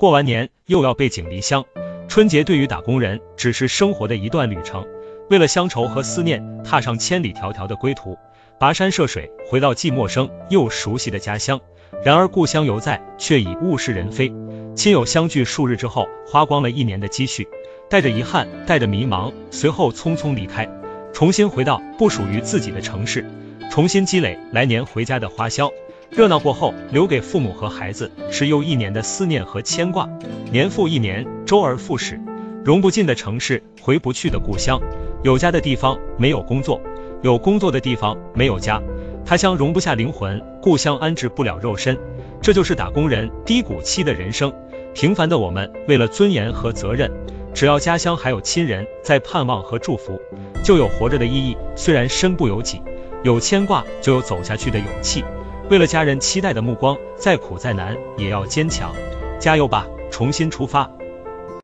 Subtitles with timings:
[0.00, 1.62] 过完年又要背井离乡。
[2.08, 4.86] 春节对于打工人只是生活的一段旅程，
[5.28, 8.16] 为了乡愁和思念，踏上千里迢迢的归途，
[8.58, 11.60] 跋山涉水回到既陌生又熟悉的家乡。
[12.02, 14.32] 然而故乡犹在，却已物是人非。
[14.74, 17.46] 亲友相聚数日之后，花光了一年的积蓄，
[17.90, 20.66] 带着遗憾，带着迷茫，随后匆匆离开，
[21.12, 23.26] 重新回到不属于自己的城市，
[23.70, 25.70] 重新积累来年回家的花销。
[26.10, 30.08] 热闹过后，留给父母和孩子是又一年的思念和牵挂。
[30.50, 32.20] 年复一年，周而复始，
[32.64, 34.80] 融不进的城市，回不去的故乡。
[35.22, 36.80] 有家的地方没有工作，
[37.22, 38.82] 有工作的地方没有家。
[39.24, 41.96] 他乡容不下灵魂，故乡安置不了肉身。
[42.42, 44.52] 这就是打工人低谷期的人生。
[44.94, 47.08] 平凡的我们，为了尊严和责任，
[47.54, 50.20] 只要家乡还有亲人在盼望和祝福，
[50.64, 51.56] 就有活着的意义。
[51.76, 52.82] 虽然身不由己，
[53.22, 55.22] 有牵挂，就有走下去的勇气。
[55.70, 58.92] 为了家人期待的目光，再苦再难也要坚强，
[59.38, 60.90] 加油吧，重新出发。